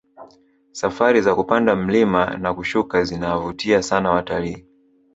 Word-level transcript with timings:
safari 0.71 1.21
za 1.21 1.35
kupanda 1.35 1.75
mlima 1.75 2.37
na 2.37 2.53
kushuka 2.53 3.03
zinavutia 3.03 3.83
sana 3.83 4.11
watalii 4.11 4.65